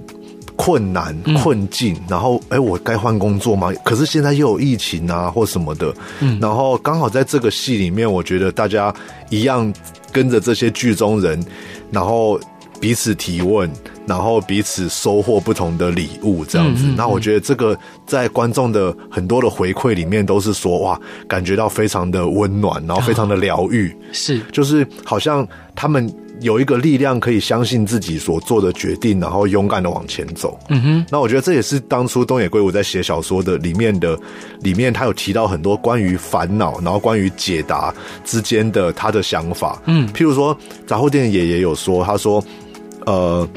[0.60, 3.72] 困难困境，嗯、然后哎、欸，我该换工作吗？
[3.84, 5.94] 可是现在又有疫情啊，或什么的。
[6.18, 8.92] 嗯，然后刚好在这个戏里面，我觉得大家
[9.30, 9.72] 一样
[10.12, 11.44] 跟着这些剧中人，
[11.90, 12.40] 然后
[12.80, 13.70] 彼此提问，
[14.06, 16.84] 然后彼此收获不同的礼物，这样子。
[16.96, 23.96] 那、嗯嗯嗯、我觉得这个在观众的很多的回馈里面，都是说哇，感觉到非常的温暖，然后非常的疗愈、哦。
[24.12, 26.12] 是，就是好像他们。
[26.40, 30.58] 有一个力量可以相信自己所做的决定，然后勇敢的往前走。
[30.68, 34.18] 嗯哼，那我觉得这也是当初东野圭吾在写小说的里面的
[34.60, 39.80] 里面，他有提到很多关于烦恼，然后关于解答之间的他的想法。
[39.86, 42.42] 嗯，譬如说杂货店也也有说，他说，
[43.06, 43.48] 呃。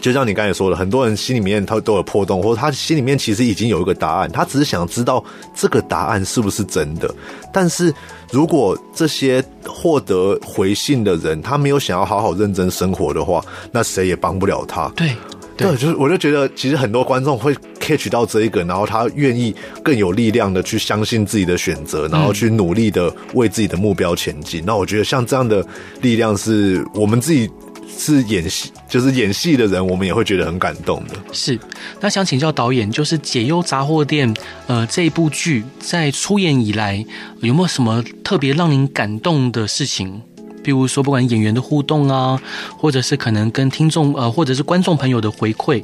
[0.00, 5.22] 就像你刚才说的，很多人心里面他都有破洞，或者他心里面其实已经有一个答案，他只是想知道
[5.54, 7.12] 这个答案是不是真的。
[7.52, 7.92] 但是
[8.30, 14.88] 如果这些获得回信的人，他没有想要好好认真生活的话，那谁也帮不了他。
[14.96, 15.14] 对
[15.56, 24.60] 对，就是我就觉得，其实很多观众会 catch 到这一个，然后他愿意更有力量的去相信自己的选择，然后去努力的为自己的目标前进。
[24.62, 24.64] 嗯。
[24.66, 25.66] 那我觉得像这样的
[26.02, 27.50] 力量，是我们自己。
[27.88, 31.14] 是演戏，就是演戏的人，我们也会觉得很感动的。
[31.32, 31.58] 是，
[32.00, 34.34] 那想请教导演，就是《解忧杂货店》
[34.66, 37.04] 呃这一部剧在出演以来，
[37.40, 40.20] 有没有什么特别让您感动的事情？
[40.62, 42.40] 比如说，不管演员的互动啊，
[42.76, 45.82] 或者是可能跟听众呃，或者是观众朋友的回馈。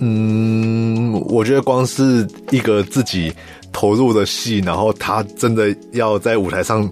[0.00, 3.32] 嗯，我觉得光是一个自己
[3.72, 6.88] 投入的戏，然后他真的要在舞台上。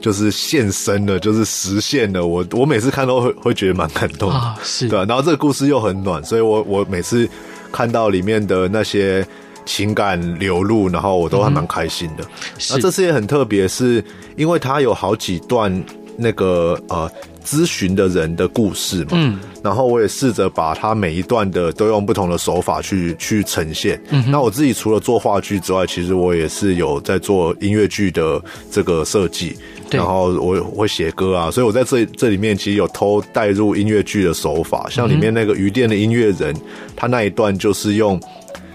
[0.00, 2.26] 就是现身了，就是实现了。
[2.26, 5.04] 我我每次看都会会觉得蛮感动的，啊、是对、啊。
[5.08, 7.28] 然后这个故事又很暖，所以我我每次
[7.72, 9.26] 看到里面的那些
[9.66, 12.24] 情感流露，然后我都还蛮开心的。
[12.70, 14.02] 那、嗯、这次也很特别，是
[14.36, 15.84] 因为它有好几段
[16.16, 17.10] 那个呃
[17.48, 19.12] 咨询的人的故事嘛。
[19.12, 19.38] 嗯。
[19.62, 24.00] 然后我也试着把他每一段的都用不同的手法去去呈现。
[24.10, 24.22] 嗯。
[24.30, 29.56] 那我自己除了做话剧之外，其实我也是有在做音乐剧的这个设计。
[29.90, 36.54] 然后我我会写歌啊，所以我在这这里面其实有偷带入音乐剧的手法，像里面那个鱼店的音乐人，
[36.94, 38.20] 他那一段就是用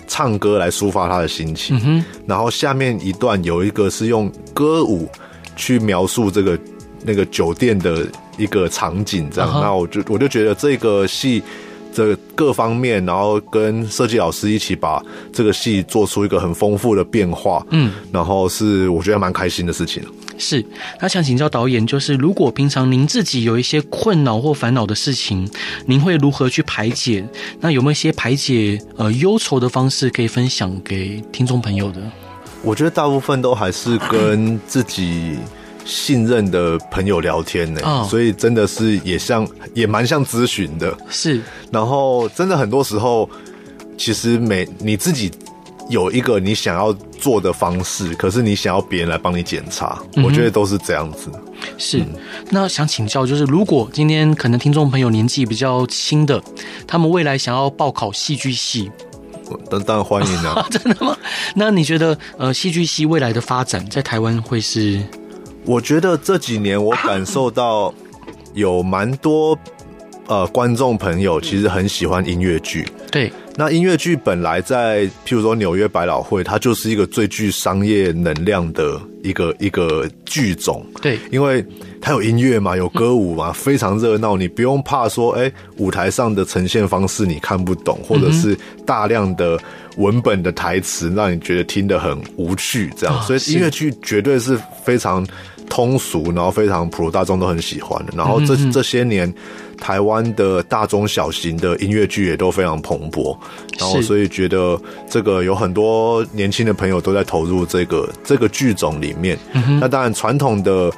[0.08, 5.08] 唱歌来抒发他的心情，嗯、然后下面一段有一个是用歌舞
[5.56, 6.58] 去描述这个
[7.06, 11.44] 那个酒店的一个场景，这样，嗯、那我就我就觉得这个戏
[11.94, 20.04] 这各方面，然后跟设计老师一起把这个戏做出一个很丰富的变化，嗯，然后是我觉得蛮开心的事情。
[20.36, 20.66] 是，
[21.00, 25.48] 那想请教导演，就是如果平常您自己有一些困扰或烦恼的事情，
[25.86, 27.24] 您会如何去排解？
[27.60, 32.02] 那有没有一些排解呃忧愁的方式可以分享给听众朋友的？
[32.64, 35.38] 我觉得大部分都还是跟自己
[35.86, 40.96] 信任的朋友聊天呢、欸，哦、所以真的是也像也蛮像咨询的。
[41.10, 41.42] 是，
[41.72, 43.30] 然后真的很多时候，
[43.98, 45.32] 其实每你自己。
[45.90, 51.30] 有一个你想要做的方式，可是你想要别人来帮你检查，嗯、我觉得都是这样子。
[51.78, 52.08] 是，嗯、
[52.50, 56.42] 那想请教，就是如果今天可能听众朋友年纪比较轻的，
[56.88, 58.90] 他们未来想要报考戏剧系，
[59.70, 60.68] 当当然欢迎啊，啊！
[60.72, 61.18] 真的吗？
[61.54, 65.02] 那你觉得呃，戏剧系未来的发展在台湾会是？
[65.66, 67.94] 我觉得这几年我感受到
[68.54, 69.58] 有蛮多
[70.28, 73.32] 呃观众朋友其实很喜欢音乐剧，对。
[73.56, 80.84] 那音乐剧本来在，譬如说纽约百老汇，它就是一个最具商业能量的一个一个剧种。
[81.04, 81.64] 对，因为
[82.02, 84.36] 它有音乐嘛，有歌舞嘛，非常热闹。
[84.36, 89.56] 你不用怕说，哎，舞台上的呈现方式你看不懂，或者是大量的
[89.98, 93.22] 文本的台词让你觉得听得很无趣，这样。
[93.22, 95.24] 所以音乐剧绝对是非常
[95.74, 98.14] 通俗，然后非常普罗大众都很喜欢的。
[98.16, 99.34] 然后这这些年。
[99.76, 103.36] 台湾的大中小型的音乐剧也都非常蓬勃，
[103.78, 109.38] 然后所以觉得这个有很多年轻的朋友都在投入这个这个剧种里面。
[109.82, 110.90] 那当然，传统的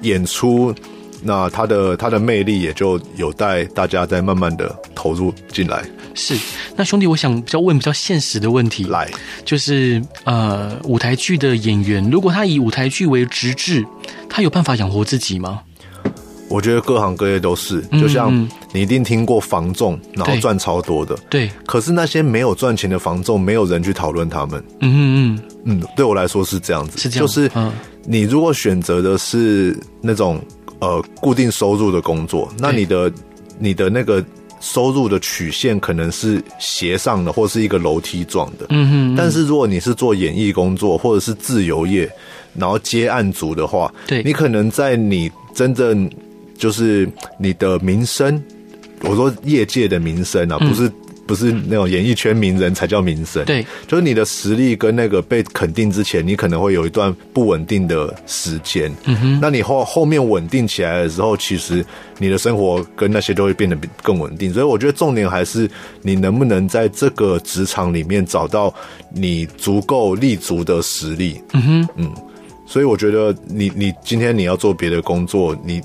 [0.00, 0.74] 演出，
[1.22, 5.84] 那它的它的魅力也就有待大家再慢慢的投入进来。
[6.14, 6.36] 是，
[6.76, 9.10] 那兄弟，我想比较问比较现实的问题，来，
[9.44, 13.84] 就是呃，舞台剧的演员，如果他以舞台剧为职志，
[14.28, 15.60] 他有办法养活自己吗？
[16.50, 21.50] 我觉得各行各业都是，就像你一定听过房仲，然后赚超多的，对。
[21.64, 24.62] 可是那些没有赚钱的房仲，没有人去讨论他们。
[24.80, 25.00] 嗯嗯
[25.64, 27.26] 嗯嗯，对我来说是这样子，是这样。
[27.26, 27.50] 就是
[28.04, 30.38] 你如果选择的是那种
[30.82, 33.10] 呃固定收入的工作，那你的
[33.58, 34.22] 你的那个
[34.60, 38.66] 收入的曲线可能是斜上的，或是一个楼梯状的。
[38.70, 39.16] 嗯嗯。
[39.16, 42.10] 但是如果你是做演艺工作，或者是自由业，
[42.54, 46.10] 然后接案组的话，对，你可能在你真正。
[46.58, 47.08] 就是
[47.40, 48.40] 你的名声，
[49.00, 50.88] 我说业界的名声啊，不是
[51.32, 53.42] 不是那种演艺圈名人才叫名声。
[53.46, 58.92] 对，就是你的实力跟那个被肯定之前，你可能会有一段不稳定的时间。
[59.06, 61.82] 嗯哼，那你后后面稳定起来的时候，其实
[62.18, 64.52] 你的生活跟那些都会变得更稳定。
[64.52, 65.66] 所以我觉得重点还是
[66.02, 68.74] 你能不能在这个职场里面找到
[69.10, 71.42] 你足够立足的实力。
[71.54, 72.12] 嗯哼，嗯，
[72.66, 75.80] 所以我觉得你你今天你要做别的工作，你。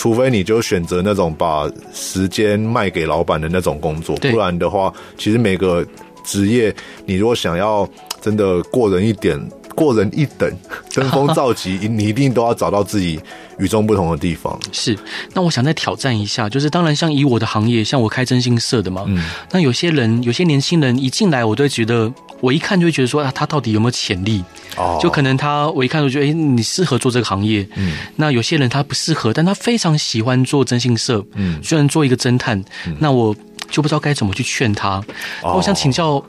[0.00, 5.86] 除非你就选择那种把时间卖给老板的那种工作，不然的话，其实每个
[6.24, 6.74] 职业，
[7.04, 7.86] 你如果想要
[8.18, 9.38] 真的过人一点、
[9.74, 10.50] 过人一等、
[10.94, 13.20] 登峰造极，你一定都要找到自己
[13.60, 14.58] 与众不同的地方。
[14.72, 14.98] 是，
[15.34, 24.42] 那我想再挑战一下，就是当然，像以我的行业，像我开征信社的嘛，嗯，那有些人，有些年轻人一进来，我都会觉得，我一看就会觉得说，啊，他到底有没有潜力？
[24.76, 27.66] 哦，就可能他我一看就觉得，哎，你适合做这个行业。
[27.76, 31.24] 嗯，那有些人他不适合，但他非常喜欢做征信社。
[31.34, 33.34] 嗯，虽然做一个侦探，嗯，那我
[33.70, 35.02] 就不知道该怎么去劝他。
[35.42, 36.24] 哦，我想请教，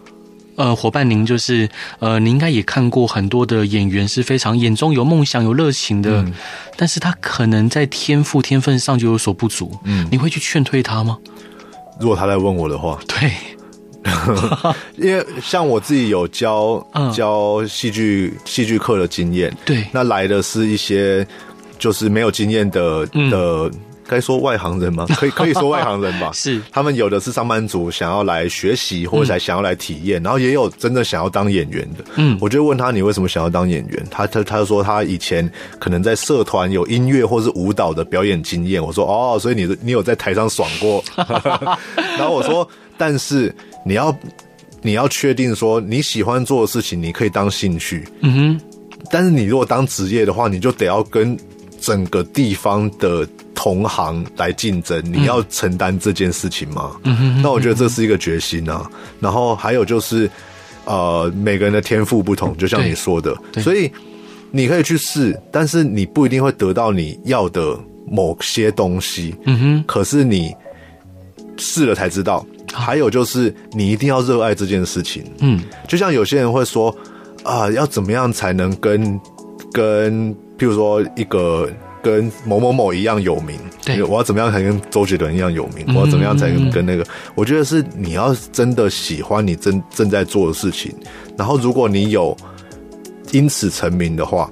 [0.56, 6.34] 呃，伙伴您就是，呃，您应该也看过很多的演员是非常眼中有梦想、有热情的，嗯，
[6.78, 9.78] 但是他可能在天赋天分上就有所不足。
[9.86, 11.18] 嗯，你会去劝退他吗？
[12.00, 13.32] 如果他来问我的话，对。
[14.98, 16.84] 因为像我自己有教
[17.14, 21.26] 教戏剧戏剧课的经验，对，那来的是一些
[21.78, 23.72] 就是没有经验的的，
[24.12, 25.08] 该说外行人吗？
[25.16, 26.30] 可以可以说外行人吧。
[26.36, 32.04] 是，他们有的是上班族，想要来学习或者才想要来体验，然后也有真的想要当演员的。
[32.18, 34.06] 嗯，我就问他，你为什么想要当演员？
[34.12, 35.50] 他他他就说他以前
[35.80, 38.84] 可能在社团有音乐或是舞蹈的表演经验。
[38.84, 41.02] 我说哦，所以你你有在台上爽过？
[42.18, 43.56] 然后我说，但是。
[43.84, 44.16] 你要，
[44.84, 48.08] 你要确定说你喜欢做的事情，你可以当兴趣。
[48.22, 48.62] 嗯哼。
[49.10, 51.36] 但是你如果当职业的话，你就得要跟
[51.82, 56.96] 整个地方的同行来竞争，你要承担这件事情吗？
[57.04, 57.42] 嗯哼。
[57.42, 58.90] 那我觉得这是一个决心啊。
[59.20, 60.30] 然后还有就是，
[60.86, 63.92] 呃，每个人的天赋不同，就像你说的，所以
[64.52, 67.78] 你可以去试，但是你不一定会得到你要的
[68.08, 69.36] 某些东西。
[69.46, 69.84] 嗯哼。
[69.88, 70.56] 可是你
[71.58, 72.46] 试了才知道。
[72.74, 75.22] 还有就是，你一定要热爱这件事情。
[75.40, 76.96] 嗯，就像有些人会说，
[77.44, 79.20] 啊，要怎么样才能跟
[79.74, 81.68] 跟，譬如说一个
[82.04, 83.60] 跟某某某一样有名？
[83.84, 85.84] 对，我要怎么样才跟周杰伦一样有名？
[85.96, 87.04] 我要怎么样才跟跟那个？
[87.34, 90.94] 我觉得是你要真的喜欢你正正在做的事情，
[91.36, 92.38] 然后如果你有
[93.32, 94.52] 因此成名的话，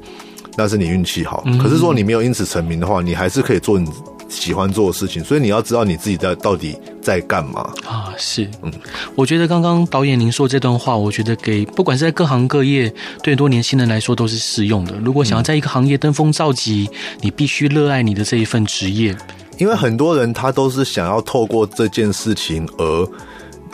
[0.58, 1.44] 那是你运气好。
[1.62, 3.88] 可是说你没有因此成名的话，你还是可以做你。
[4.30, 8.14] 喜欢做的事情，所以你要知道你自己在到底在干嘛啊？
[8.18, 8.72] 是，嗯，
[9.16, 12.88] 我觉得刚刚导演您说这段话，我觉得给不管是在各行各业，
[13.24, 14.96] 对很多年轻人来说都是适用的。
[15.04, 16.90] 如果想要在一个行业登峰造极，
[17.22, 19.16] 你必须热爱你的这一份职业，
[19.58, 23.10] 因为很多人他都是想要透过这件事情而。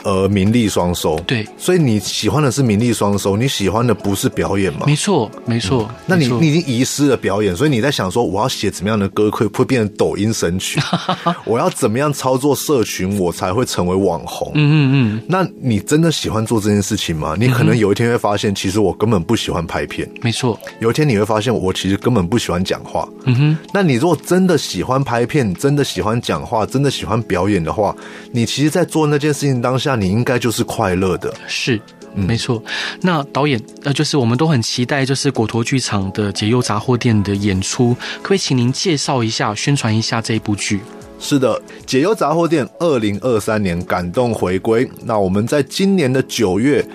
[0.06, 4.84] 呃，名利双收，对，所以你喜欢的是名利双收，你喜欢的不是表演吗？
[4.86, 5.84] 没错，没错。
[5.90, 10.80] 嗯、那你你已经遗失了表演，所以你在想说，我要写怎么样的歌会会变成抖音神曲？
[11.44, 14.52] 我要怎么样操作社群，我才会成为网红？
[14.54, 15.22] 嗯嗯嗯。
[15.26, 17.34] 那你真的喜欢做这件事情吗？
[17.36, 20.08] 你可能有一天会发现，其实我根本不喜欢拍片。
[20.22, 23.08] 没错，有一天你会发现，我其实根本不喜欢讲话。
[23.24, 23.58] 嗯哼。
[23.74, 27.92] 那你如果真的喜欢拍片，真的喜欢讲话，真的喜欢表演的话，
[28.30, 29.95] 你其实，在做那件事情当下。
[29.96, 31.80] 你应该就是快乐的，是，
[32.14, 32.62] 没错。
[33.00, 40.80] 那导演，呃，就是我们都很期待，就是果陀剧场的《解忧杂货店》的演出，可不可以请您介绍一下、宣传一下这一部剧？
[41.18, 44.88] 是的，《解忧杂货店》二零二三年感动回归。
[45.04, 46.86] 那我们在今年的九月，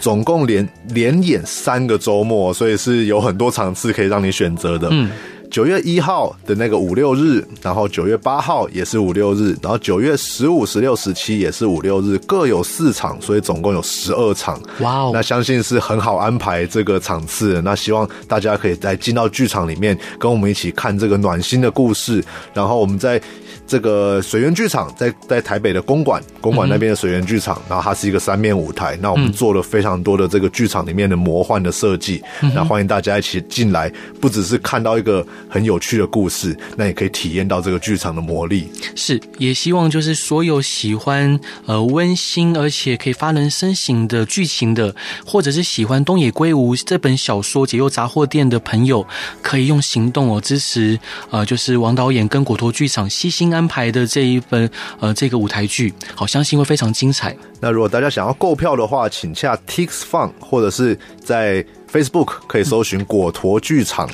[0.00, 4.88] 总共连连演三个周末，所以是有很多场次可以让你选择的。
[4.92, 5.10] 嗯。
[5.50, 14.60] 九月一号的那个五六日，然后九月八号也是五六日，然后九月十五、十六、十七也是五六日，各有四场，所以总共有十二场。
[14.80, 15.10] 哇哦！
[15.12, 17.60] 那相信是很好安排这个场次。
[17.62, 22.22] 那希望大家可以再进到剧场里面，跟我们一起看这个暖心的故事。
[22.52, 23.20] 然后我们在
[23.68, 28.98] 这个水源剧场，在在台北的公馆，公馆那边的水源剧场，嗯、然后它是一个三面舞台。
[29.00, 32.20] 那我们做了非常多的这个剧场里面的魔幻的设计。
[32.54, 35.24] 那欢迎大家一起进来，不只是看到一个。
[35.50, 38.68] 很有趣的故事，那也可以体验到这个剧场的魔力。
[38.94, 44.94] 是，也希望就是所有喜欢呃温馨而且可以发人深省的剧情的，
[45.26, 49.06] 或者是喜欢东野圭吾这本小说《解忧杂货店》的朋友，
[49.42, 50.98] 可以用行动哦支持
[51.30, 57.36] 呃，就是王导演跟果陀剧场悉心安安排的这一份呃这个舞台剧，好，相信会非常精彩。
[57.60, 64.08] 那如果大家想要购票的话，请洽 Tix Fun，或者是在 Facebook 可以搜寻果陀剧场。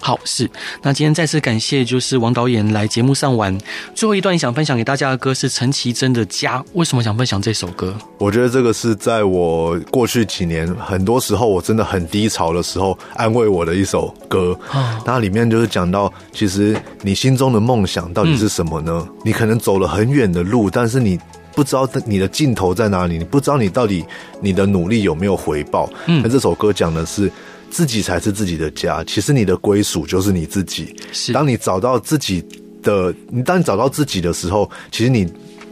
[0.00, 0.50] 好，是。
[0.82, 3.56] 那今天再次感谢，就是王导演来节目上玩。
[3.94, 7.94] 最后一段，想分享给大家的歌是陈绮贞的《家》，为什么想分享这首歌？
[8.16, 14.58] 我觉得这个是在我过去几年很多时候我真的很低潮的时候安慰我的一首歌。
[14.70, 19.06] 啊，它里面就是讲到，其实你心中的梦想到底是什么呢？
[19.06, 21.20] 嗯，你可能走了很远的路，但是你
[21.54, 24.02] 不知道你的尽头在哪里，你不知道你到底
[24.40, 25.90] 你的努力有没有回报。
[26.06, 27.30] 嗯，那这首歌讲的是。
[27.70, 30.94] 自己才是自己的家，其实你的归属就是你自己。
[31.12, 32.44] 是，当你找到自己
[32.82, 35.26] 的，你当你找到自己的时候，其实你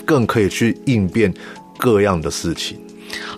[0.04, 1.34] 更可以去应变
[1.76, 2.78] 各样的事情。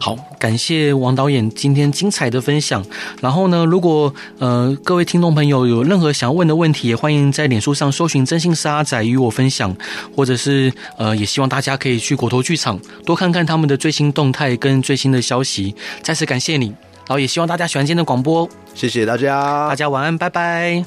[0.01, 2.85] 好，感谢王导演今天精彩的分享。
[3.21, 9.75] 然后呢，如果呃各位听众朋友有任何想要问的问题，也欢迎在脸书上搜寻“真心是阿仔”与我分享，
[10.15, 15.75] 或者是呃也希望大家可以去果头剧场多看看他们的最新动态跟最新的消息。
[16.03, 16.75] 再次感谢你。
[17.11, 18.49] 好，也希望大家喜欢今天的广播。
[18.73, 20.85] 谢谢大家，大家晚安，拜拜。